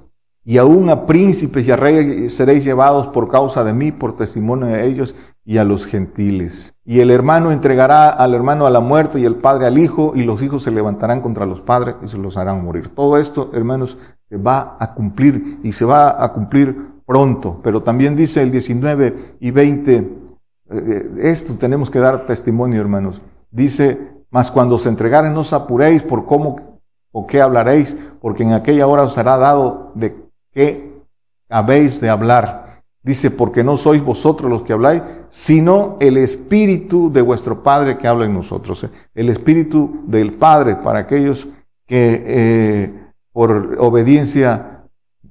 [0.46, 4.66] Y aún a príncipes y a reyes seréis llevados por causa de mí, por testimonio
[4.68, 6.72] de ellos y a los gentiles.
[6.84, 10.22] Y el hermano entregará al hermano a la muerte y el padre al hijo, y
[10.22, 12.94] los hijos se levantarán contra los padres y se los harán morir.
[12.94, 13.98] Todo esto, hermanos,
[14.30, 17.60] se va a cumplir y se va a cumplir pronto.
[17.62, 20.12] Pero también dice el 19 y 20,
[20.70, 23.22] eh, esto tenemos que dar testimonio, hermanos.
[23.50, 23.98] Dice,
[24.30, 26.80] mas cuando se entregaren no os apuréis por cómo
[27.12, 30.14] o qué hablaréis, porque en aquella hora os será dado de
[30.52, 30.92] qué
[31.48, 32.82] habéis de hablar.
[33.02, 38.08] Dice, porque no sois vosotros los que habláis, sino el Espíritu de vuestro Padre que
[38.08, 38.84] habla en nosotros.
[39.14, 41.46] El Espíritu del Padre para aquellos
[41.86, 44.75] que eh, por obediencia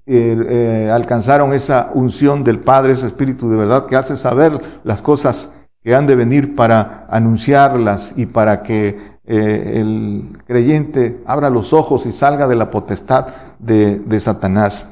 [0.08, 5.50] eh, alcanzaron esa unción del Padre, ese Espíritu de verdad que hace saber las cosas
[5.82, 12.06] que han de venir para anunciarlas y para que eh, el creyente abra los ojos
[12.06, 14.86] y salga de la potestad de, Satanás.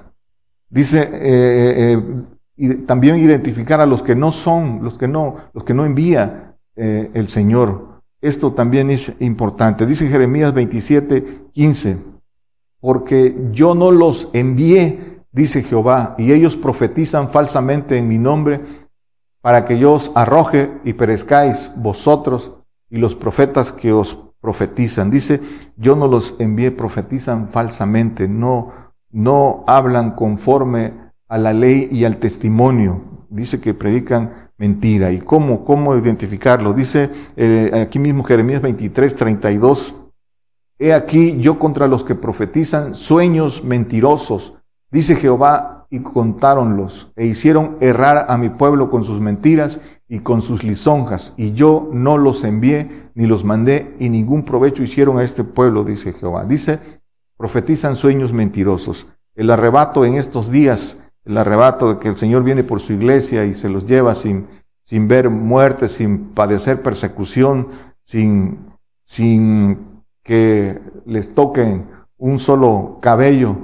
[0.69, 2.02] Dice, eh,
[2.88, 7.28] también identificar a los que no son, los que no, los que no envía el
[7.28, 8.02] Señor.
[8.19, 9.86] Esto también es importante.
[9.86, 12.12] Dice Jeremías 27, 15
[12.84, 18.60] porque yo no los envié, dice Jehová, y ellos profetizan falsamente en mi nombre,
[19.39, 22.58] para que yo os arroje y perezcáis vosotros
[22.89, 25.10] y los profetas que os profetizan.
[25.10, 25.39] Dice,
[25.78, 28.74] yo no los envié, profetizan falsamente, no,
[29.12, 30.91] no hablan conforme
[31.30, 33.02] a la ley y al testimonio.
[33.30, 35.10] Dice que predican mentira.
[35.13, 36.74] ¿Y cómo, cómo identificarlo?
[36.74, 40.03] Dice eh, aquí mismo Jeremías 23, 32.
[40.79, 44.53] He aquí yo contra los que profetizan sueños mentirosos,
[44.91, 50.41] dice Jehová, y contáronlos, e hicieron errar a mi pueblo con sus mentiras, y con
[50.41, 55.23] sus lisonjas, y yo no los envié ni los mandé, y ningún provecho hicieron a
[55.23, 56.45] este pueblo, dice Jehová.
[56.45, 56.79] Dice,
[57.38, 59.07] profetizan sueños mentirosos.
[59.36, 63.45] El arrebato en estos días, el arrebato de que el Señor viene por su iglesia
[63.45, 64.47] y se los lleva sin,
[64.83, 67.69] sin ver muerte, sin padecer persecución,
[68.03, 68.59] sin,
[69.03, 69.92] sin
[70.23, 73.57] que les toquen un solo cabello,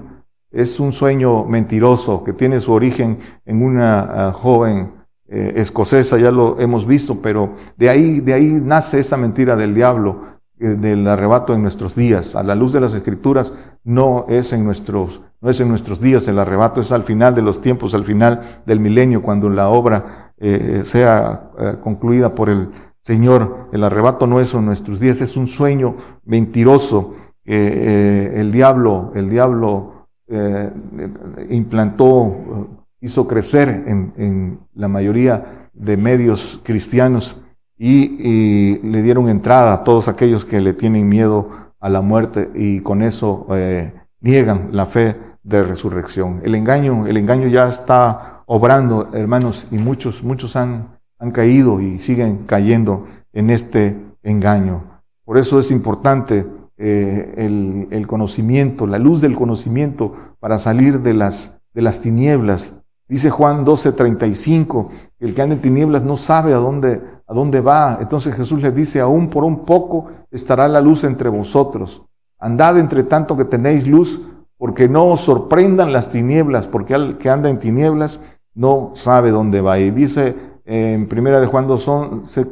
[0.51, 4.93] es un sueño mentiroso que tiene su origen en una ah, joven
[5.27, 9.75] eh, escocesa, ya lo hemos visto, pero de ahí, de ahí nace esa mentira del
[9.75, 10.23] diablo,
[10.59, 12.35] eh, del arrebato en nuestros días.
[12.35, 16.27] A la luz de las escrituras no es en nuestros, no es en nuestros días,
[16.27, 20.33] el arrebato es al final de los tiempos, al final del milenio, cuando la obra
[20.39, 21.51] eh, sea
[21.83, 22.69] concluida por el
[23.01, 23.69] Señor.
[23.71, 27.15] El arrebato es en nuestros días, es un sueño mentiroso.
[27.45, 29.99] el diablo, el diablo
[30.31, 30.71] eh,
[31.49, 37.35] implantó, hizo crecer en, la mayoría de medios cristianos
[37.79, 42.81] y, le dieron entrada a todos aquellos que le tienen miedo a la muerte y
[42.81, 46.41] con eso eh, niegan la fe de resurrección.
[46.43, 51.99] El engaño, el engaño ya está obrando, hermanos, y muchos, muchos han, han caído y
[51.99, 55.01] siguen cayendo en este engaño.
[55.25, 61.13] Por eso es importante eh, el, el, conocimiento, la luz del conocimiento para salir de
[61.13, 62.73] las, de las tinieblas.
[63.07, 67.97] Dice Juan 12:35, el que anda en tinieblas no sabe a dónde, a dónde va.
[67.99, 72.01] Entonces Jesús le dice, aún por un poco estará la luz entre vosotros.
[72.39, 74.21] Andad entre tanto que tenéis luz,
[74.57, 78.19] porque no os sorprendan las tinieblas, porque el que anda en tinieblas
[78.53, 79.79] no sabe dónde va.
[79.79, 80.35] Y dice
[80.71, 81.89] en primera de Juan 2,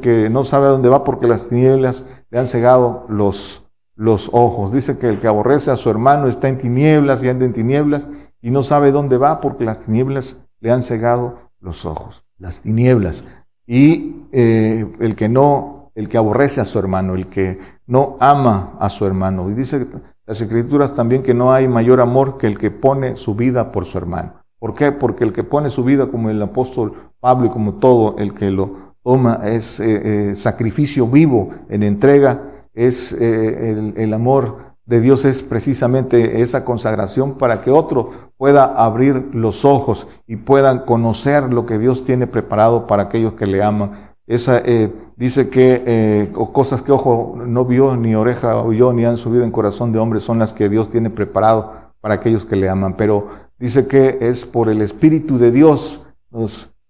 [0.02, 4.72] que no sabe a dónde va porque las tinieblas le han cegado los, los ojos.
[4.72, 8.02] Dice que el que aborrece a su hermano está en tinieblas y anda en tinieblas
[8.42, 12.24] y no sabe dónde va porque las tinieblas le han cegado los ojos.
[12.38, 13.24] Las tinieblas.
[13.68, 18.74] Y eh, el que no, el que aborrece a su hermano, el que no ama
[18.80, 19.48] a su hermano.
[19.48, 19.86] Y dice
[20.26, 23.84] las escrituras también que no hay mayor amor que el que pone su vida por
[23.84, 24.42] su hermano.
[24.58, 24.92] ¿Por qué?
[24.92, 28.50] Porque el que pone su vida como el apóstol Pablo y como todo el que
[28.50, 35.24] lo toma es eh, eh, sacrificio vivo en entrega es eh, el, amor de Dios
[35.24, 41.66] es precisamente esa consagración para que otro pueda abrir los ojos y puedan conocer lo
[41.66, 44.14] que Dios tiene preparado para aquellos que le aman.
[44.28, 49.16] Esa eh, dice que eh, cosas que ojo no vio, ni oreja oyó, ni han
[49.16, 52.68] subido en corazón de hombre son las que Dios tiene preparado para aquellos que le
[52.68, 52.94] aman.
[52.96, 56.02] Pero dice que es por el Espíritu de Dios,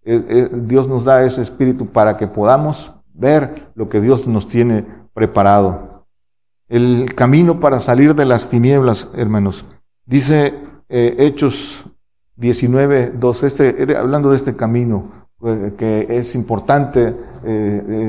[0.04, 6.04] Dios nos da ese Espíritu para que podamos ver lo que Dios nos tiene preparado.
[6.68, 9.64] El camino para salir de las tinieblas, hermanos.
[10.06, 10.54] Dice
[10.88, 11.84] eh, Hechos
[12.36, 15.10] 19, 2, este, eh, hablando de este camino,
[15.44, 17.14] eh, que es importante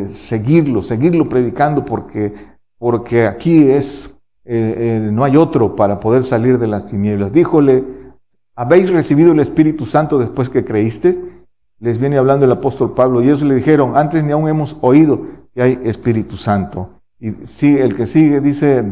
[0.09, 2.33] seguirlo, seguirlo predicando porque,
[2.77, 4.09] porque aquí es,
[4.43, 7.31] no hay otro para poder salir de las tinieblas.
[7.31, 7.83] Díjole,
[8.59, 11.17] ¿habéis recibido el Espíritu Santo después que creíste?
[11.79, 15.21] Les viene hablando el apóstol Pablo y ellos le dijeron, antes ni aún hemos oído
[15.53, 16.89] que hay Espíritu Santo.
[17.19, 17.29] Y
[17.77, 18.83] el que sigue dice,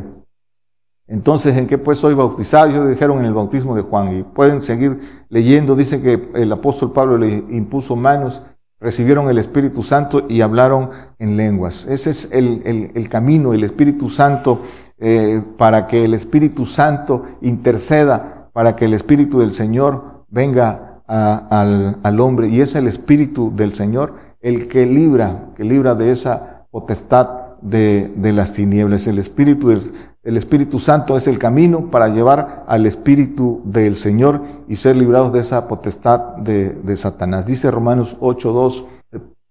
[1.06, 2.70] entonces, ¿en qué pues soy bautizado?
[2.70, 4.18] Ellos dijeron en el bautismo de Juan.
[4.18, 5.76] Y pueden seguir leyendo.
[5.76, 8.42] Dice que el apóstol Pablo le impuso manos,
[8.80, 11.86] recibieron el Espíritu Santo y hablaron en lenguas.
[11.88, 14.62] Ese es el, el, camino, el Espíritu Santo,
[14.98, 22.00] eh, para que el Espíritu Santo interceda, para que el Espíritu del Señor venga al,
[22.02, 22.48] al hombre.
[22.48, 27.30] Y es el Espíritu del Señor el que libra, que libra de esa potestad
[27.62, 29.06] de, de las tinieblas.
[29.06, 34.78] El Espíritu, el Espíritu Santo es el camino para llevar al Espíritu del Señor y
[34.78, 37.46] ser librados de esa potestad de, de Satanás.
[37.46, 38.86] Dice Romanos 8.2,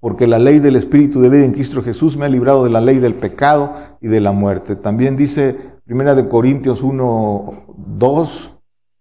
[0.01, 2.81] porque la ley del Espíritu de vida en Cristo Jesús me ha librado de la
[2.81, 4.75] ley del pecado y de la muerte.
[4.75, 8.56] También dice Primera de Corintios 1.2,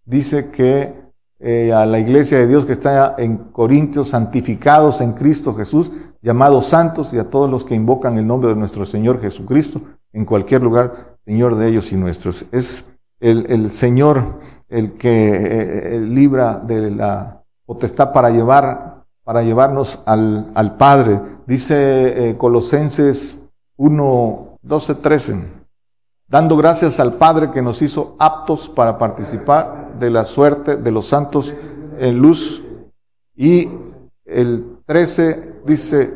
[0.06, 1.06] dice que
[1.40, 5.92] eh, a la iglesia de Dios que está en Corintios, santificados en Cristo Jesús,
[6.22, 9.82] llamados santos y a todos los que invocan el nombre de nuestro Señor Jesucristo
[10.14, 12.46] en cualquier lugar, Señor de ellos y nuestros.
[12.52, 12.86] Es
[13.20, 14.40] el, Señor
[14.70, 21.20] el que eh, libra de la potestad para llevar, para llevarnos al, al Padre.
[21.46, 23.38] Dice eh, Colosenses
[23.76, 25.44] 1, 12, 13,
[26.28, 31.08] dando gracias al Padre que nos hizo aptos para participar de la suerte de los
[31.08, 31.54] santos
[32.00, 32.64] en luz.
[33.36, 33.70] Y
[34.26, 36.14] el 13 dice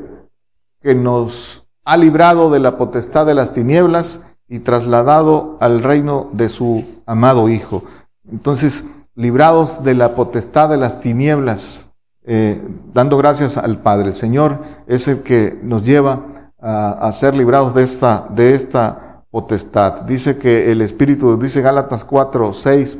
[0.81, 6.49] que nos ha librado de la potestad de las tinieblas y trasladado al reino de
[6.49, 7.83] su amado Hijo.
[8.31, 8.83] Entonces,
[9.15, 11.87] librados de la potestad de las tinieblas,
[12.25, 12.61] eh,
[12.93, 14.07] dando gracias al Padre.
[14.07, 19.23] El Señor es el que nos lleva a, a, ser librados de esta, de esta
[19.31, 20.01] potestad.
[20.01, 22.97] Dice que el Espíritu, dice Gálatas 4, 6,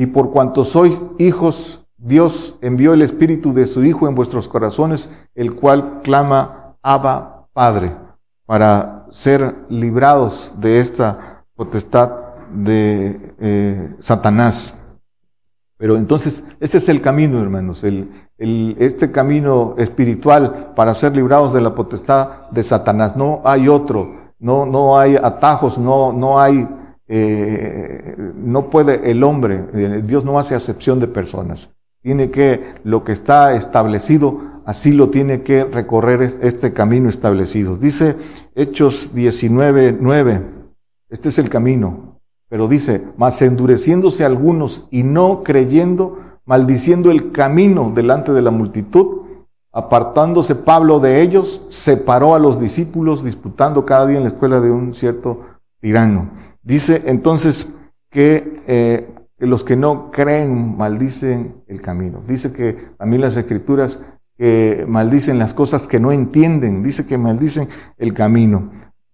[0.00, 5.10] y por cuanto sois hijos, Dios envió el Espíritu de su Hijo en vuestros corazones,
[5.34, 7.94] el cual clama, Abba, Padre,
[8.46, 12.12] para ser librados de esta potestad
[12.50, 14.72] de eh, Satanás.
[15.76, 18.08] Pero entonces, ese es el camino, hermanos, el,
[18.38, 23.16] este camino espiritual para ser librados de la potestad de Satanás.
[23.16, 26.66] No hay otro, no, no hay atajos, no, no hay,
[27.12, 31.74] eh, no puede el hombre, eh, Dios no hace acepción de personas.
[32.02, 37.76] Tiene que, lo que está establecido, así lo tiene que recorrer este camino establecido.
[37.76, 38.14] Dice
[38.54, 40.40] Hechos 19, 9,
[41.08, 47.90] este es el camino, pero dice, mas endureciéndose algunos y no creyendo, maldiciendo el camino
[47.92, 49.22] delante de la multitud,
[49.72, 54.70] apartándose Pablo de ellos, separó a los discípulos, disputando cada día en la escuela de
[54.70, 55.40] un cierto
[55.80, 56.49] tirano.
[56.70, 57.66] Dice entonces
[58.10, 62.22] que, eh, que los que no creen maldicen el camino.
[62.26, 63.98] Dice que también las escrituras
[64.38, 68.70] que maldicen las cosas que no entienden, dice que maldicen el camino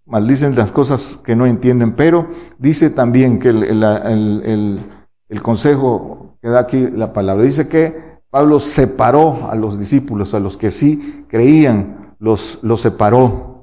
[0.07, 4.81] maldicen las cosas que no entienden, pero dice también que el, el,
[5.29, 10.39] el, consejo que da aquí la palabra, dice que Pablo separó a los discípulos, a
[10.39, 13.56] los que sí creían, los, los separó.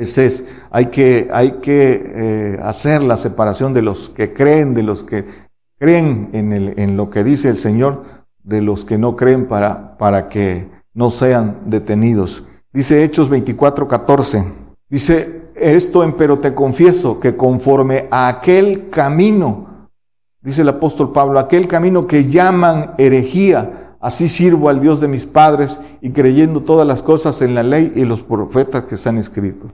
[0.00, 4.82] Ese es, hay que, hay que eh, hacer la separación de los que creen, de
[4.82, 5.26] los que
[5.78, 8.04] creen en, el, en lo que dice el Señor,
[8.42, 12.42] de los que no creen para, para que no sean detenidos.
[12.72, 14.44] Dice Hechos 24, 14.
[14.88, 19.88] Dice, esto empero te confieso que conforme a aquel camino,
[20.40, 25.26] dice el apóstol Pablo, aquel camino que llaman herejía, así sirvo al Dios de mis
[25.26, 29.70] padres y creyendo todas las cosas en la ley y los profetas que están escritos.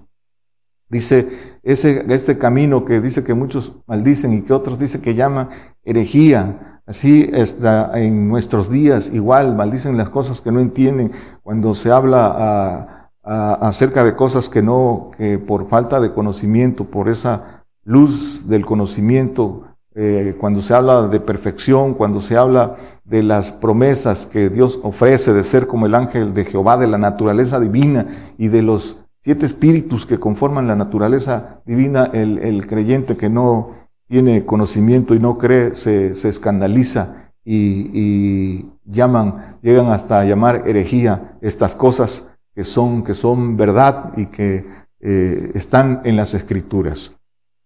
[0.89, 5.51] Dice ese, este camino que dice que muchos maldicen y que otros dicen que llama
[5.85, 6.81] herejía.
[6.87, 11.11] Así está en nuestros días igual, maldicen las cosas que no entienden.
[11.43, 17.09] Cuando se habla a, acerca de cosas que no, que por falta de conocimiento, por
[17.09, 19.65] esa luz del conocimiento,
[19.99, 25.33] eh, cuando se habla de perfección, cuando se habla de las promesas que Dios ofrece
[25.33, 29.45] de ser como el ángel de Jehová, de la naturaleza divina y de los siete
[29.45, 33.73] espíritus que conforman la naturaleza divina, el, el creyente que no
[34.07, 41.39] tiene conocimiento y no cree se, se escandaliza y, y llaman, llegan hasta llamar herejía
[41.41, 44.65] estas cosas que son, que son verdad y que
[45.01, 47.11] eh, están en las escrituras.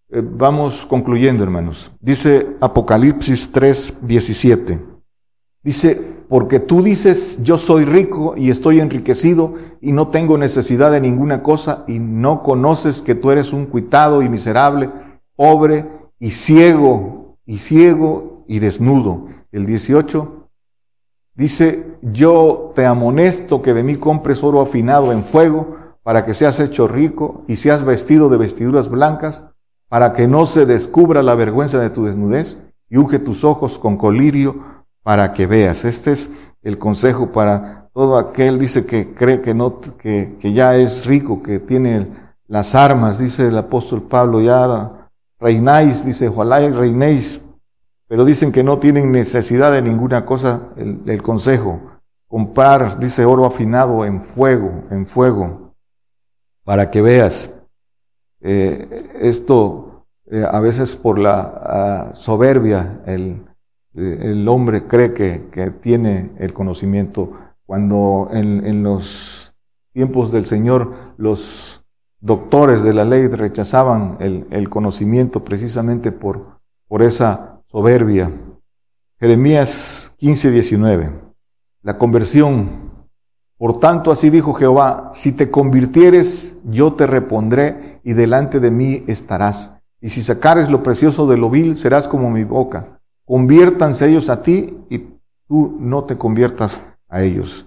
[0.08, 1.92] Eh, vamos concluyendo, hermanos.
[2.00, 4.89] Dice Apocalipsis 3, 17.
[5.62, 11.00] Dice, porque tú dices, yo soy rico y estoy enriquecido y no tengo necesidad de
[11.00, 14.90] ninguna cosa y no conoces que tú eres un cuitado y miserable,
[15.36, 15.86] pobre
[16.18, 19.26] y ciego, y ciego y desnudo.
[19.52, 20.40] El 18,
[21.40, 26.60] Dice, yo te amonesto que de mí compres oro afinado en fuego, para que seas
[26.60, 29.42] hecho rico y seas vestido de vestiduras blancas,
[29.88, 32.58] para que no se descubra la vergüenza de tu desnudez,
[32.90, 34.79] y unge tus ojos con colirio
[35.10, 35.84] para que veas.
[35.84, 36.30] Este es
[36.62, 41.42] el consejo para todo aquel, dice que cree que no, que, que ya es rico,
[41.42, 42.06] que tiene
[42.46, 45.08] las armas, dice el apóstol Pablo, ya
[45.40, 47.40] reináis, dice, ojalá y reinéis
[48.06, 51.80] pero dicen que no tienen necesidad de ninguna cosa, el, consejo,
[52.28, 55.74] comprar, dice, oro afinado en fuego, en fuego,
[56.62, 57.52] para que veas.
[58.42, 63.49] Eh, esto eh, a veces por la ah, soberbia, el,
[64.00, 67.32] el, hombre cree que, que, tiene el conocimiento,
[67.66, 69.54] cuando en, en los
[69.92, 71.84] tiempos del Señor los
[72.20, 78.30] doctores de la ley rechazaban el, el conocimiento precisamente por, por esa soberbia.
[79.18, 81.10] Jeremías 15, 19.
[81.82, 82.90] La conversión.
[83.56, 89.04] Por tanto, así dijo Jehová, si te convirtieres, yo te repondré y delante de mí
[89.06, 89.74] estarás.
[90.00, 92.99] Y si sacares lo precioso de lo vil, serás como mi boca.
[93.30, 94.98] Conviértanse ellos a ti y
[95.46, 97.66] tú no te conviertas a ellos.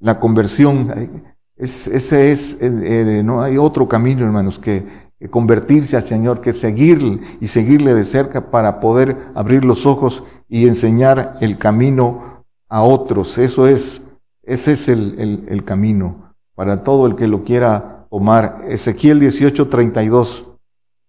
[0.00, 1.22] La conversión,
[1.56, 6.40] es, ese es, eh, eh, no hay otro camino, hermanos, que que convertirse al Señor,
[6.40, 12.44] que seguirle y seguirle de cerca para poder abrir los ojos y enseñar el camino
[12.68, 13.36] a otros.
[13.38, 14.02] Eso es,
[14.44, 18.62] ese es el, el, camino para todo el que lo quiera tomar.
[18.68, 20.44] Ezequiel 18:32.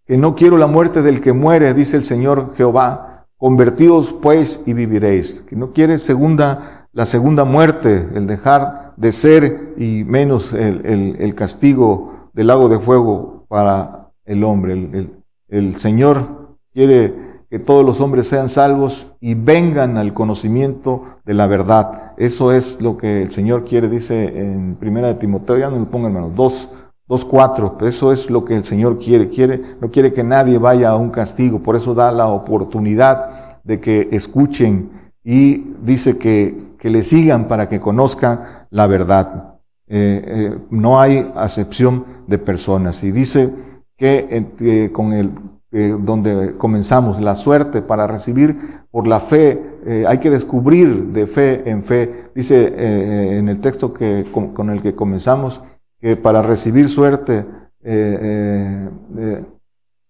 [0.05, 3.08] Que no quiero la muerte del que muere, dice el Señor Jehová.
[3.39, 5.41] Convertidos pues y viviréis.
[5.41, 12.29] Que no quiere segunda la segunda muerte, el dejar de ser y menos el, castigo
[12.33, 15.09] del lago de fuego para el hombre.
[15.47, 21.47] el Señor quiere que todos los hombres sean salvos y vengan al conocimiento de la
[21.47, 22.13] verdad.
[22.17, 25.89] Eso es lo que el Señor quiere, dice en Primera de Timoteo, ya no lo
[25.89, 26.69] pongan hermanos, dos,
[27.09, 30.91] dos, cuatro, eso es lo que el Señor quiere, quiere, no quiere que nadie vaya
[30.91, 36.89] a un castigo, por eso da la oportunidad de que escuchen y dice que, que
[36.89, 39.49] le sigan para que conozcan la verdad.
[39.91, 43.03] Eh, eh, no hay acepción de personas.
[43.03, 43.49] Y dice
[43.97, 45.31] que eh, con el
[45.71, 51.83] donde comenzamos, la suerte para recibir por la fe, hay que descubrir de fe en
[51.83, 52.31] fe.
[52.33, 55.61] Dice en el texto que, con, el que comenzamos,
[55.99, 57.45] que para recibir suerte,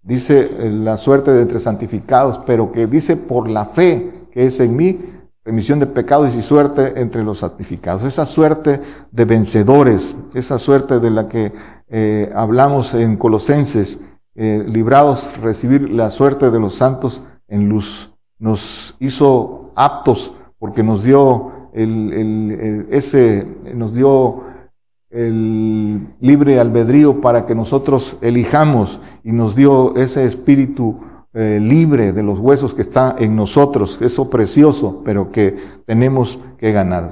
[0.02, 4.76] dice la suerte de entre santificados, pero que dice por la fe que es en
[4.76, 5.00] mí,
[5.44, 8.04] remisión de pecados y suerte entre los santificados.
[8.04, 8.82] Esa suerte
[9.12, 11.52] de vencedores, esa suerte de la que
[12.36, 13.98] hablamos en Colosenses,
[14.42, 18.10] eh, librados recibir la suerte de los santos en luz.
[18.38, 24.44] Nos hizo aptos porque nos dio el, ese, nos dio
[25.10, 31.00] el libre albedrío para que nosotros elijamos y nos dio ese espíritu
[31.34, 36.72] eh, libre de los huesos que está en nosotros, eso precioso, pero que tenemos que
[36.72, 37.10] ganar.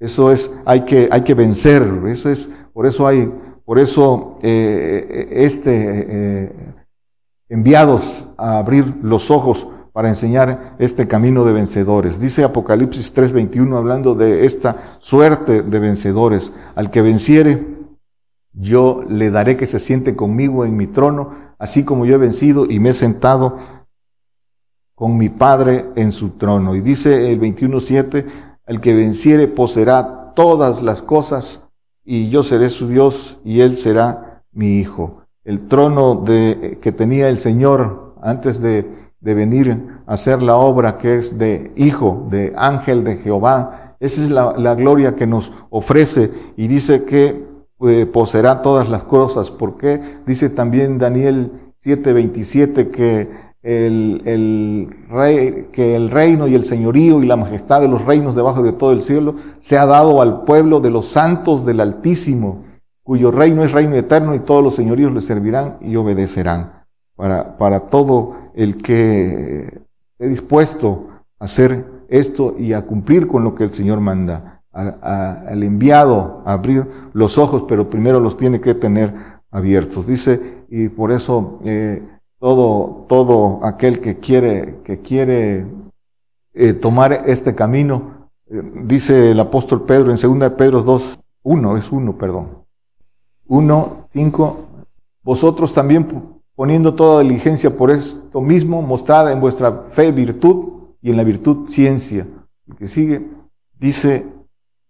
[0.00, 3.30] Eso es, hay que, hay que vencer, eso es, por eso hay
[3.68, 6.52] por eso eh, este eh,
[7.50, 9.66] enviados a abrir los ojos
[9.98, 12.20] para enseñar este camino de vencedores.
[12.20, 16.52] Dice Apocalipsis 3:21 hablando de esta suerte de vencedores.
[16.76, 17.66] Al que venciere,
[18.52, 22.70] yo le daré que se siente conmigo en mi trono, así como yo he vencido
[22.70, 23.58] y me he sentado
[24.94, 26.76] con mi Padre en su trono.
[26.76, 28.24] Y dice el 21:7,
[28.66, 31.64] al que venciere poseerá todas las cosas
[32.04, 35.22] y yo seré su Dios y él será mi hijo.
[35.42, 40.98] El trono de, que tenía el Señor antes de, de venir a hacer la obra
[40.98, 46.30] que es de hijo, de ángel de Jehová, esa es la, gloria que nos ofrece
[46.56, 47.44] y dice que
[47.80, 49.50] eh, poseerá todas las cosas.
[49.50, 50.00] ¿Por qué?
[50.24, 57.36] Dice también Daniel 7:27 que el rey, que el reino y el señorío y la
[57.36, 60.90] majestad de los reinos debajo de todo el cielo se ha dado al pueblo de
[60.90, 62.64] los santos del Altísimo,
[63.02, 66.77] cuyo reino es reino eterno y todos los señoríos le servirán y obedecerán.
[67.18, 71.08] Para, para todo el que esté dispuesto
[71.40, 76.52] a hacer esto y a cumplir con lo que el Señor manda, al enviado a
[76.52, 79.12] abrir los ojos, pero primero los tiene que tener
[79.50, 80.06] abiertos.
[80.06, 82.06] Dice, y por eso eh,
[82.38, 85.66] todo, todo aquel que quiere, que quiere
[86.54, 91.90] eh, tomar este camino, eh, dice el apóstol Pedro en 2 Pedro 2, 1, es
[91.90, 92.48] 1, perdón.
[93.48, 94.66] 1, 5,
[95.24, 96.06] vosotros también
[96.58, 101.68] poniendo toda diligencia por esto mismo, mostrada en vuestra fe virtud y en la virtud
[101.68, 102.26] ciencia.
[102.66, 103.30] El que sigue
[103.78, 104.26] dice,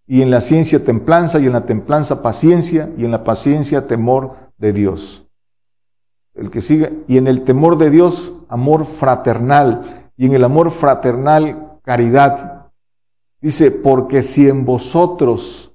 [0.07, 4.35] y en la ciencia templanza y en la templanza paciencia y en la paciencia temor
[4.57, 5.29] de Dios
[6.39, 10.71] el que sigue, y en el temor de Dios, amor fraternal, y en el amor
[10.71, 12.69] fraternal, caridad.
[13.41, 15.75] Dice, porque si en vosotros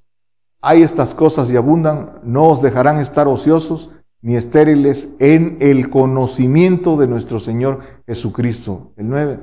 [0.62, 3.90] hay estas cosas y abundan, no os dejarán estar ociosos
[4.24, 8.94] ni estériles en el conocimiento de nuestro Señor Jesucristo.
[8.96, 9.38] El 9.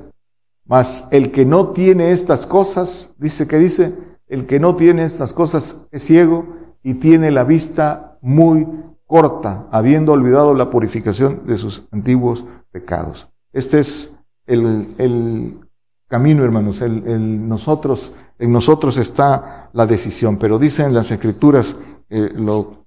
[0.66, 3.94] Mas el que no tiene estas cosas, dice que dice,
[4.26, 6.46] el que no tiene estas cosas es ciego
[6.82, 8.66] y tiene la vista muy
[9.06, 13.28] corta, habiendo olvidado la purificación de sus antiguos pecados.
[13.52, 14.12] Este es
[14.46, 15.60] el,
[16.08, 16.80] camino, hermanos.
[16.80, 20.38] El, nosotros, en nosotros está la decisión.
[20.38, 21.76] Pero dicen las escrituras,
[22.10, 22.81] eh, lo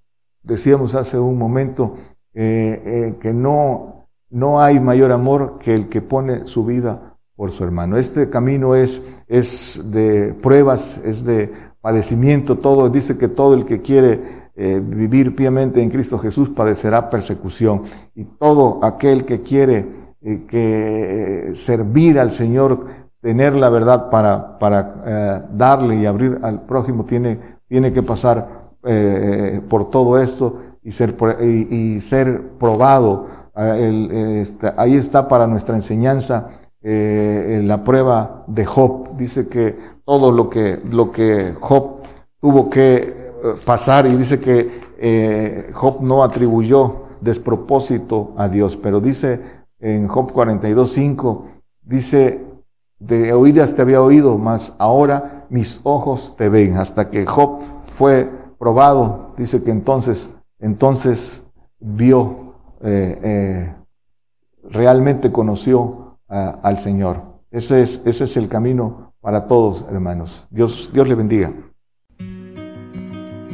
[0.46, 1.96] decíamos hace un momento,
[2.34, 7.52] eh, eh, que no, no hay mayor amor que el que pone su vida por
[7.52, 7.98] su hermano.
[7.98, 13.82] Este camino es, es de pruebas, es de padecimiento, todo, dice que todo el que
[13.82, 17.84] quiere eh, vivir piamente en Cristo Jesús padecerá persecución.
[18.16, 20.06] Y todo aquel que quiere
[20.48, 22.88] que servir al Señor,
[23.22, 28.65] tener la verdad para, para darle y abrir al prójimo, tiene, tiene que pasar
[29.70, 33.28] por todo esto y ser, y, ser probado.
[33.56, 39.18] Este, ahí está para nuestra enseñanza la prueba de Job.
[39.18, 42.04] Dice que todo lo que, lo que Job
[42.40, 43.26] tuvo que
[43.66, 49.42] pasar y dice que eh, Job no atribuyó despropósito a Dios, pero dice
[49.80, 51.44] en Job 42.5,
[51.84, 52.46] dice,
[53.00, 56.78] de oídas te había oído, mas ahora mis ojos te ven.
[56.78, 57.60] Hasta que Job
[57.98, 58.30] fue
[58.66, 61.44] probado, dice que entonces, entonces
[61.80, 63.76] vio, eh, eh,
[64.64, 67.22] realmente conoció al Señor.
[67.52, 70.48] Ese es, ese es el camino para todos, hermanos.
[70.50, 71.54] Dios, Dios le bendiga.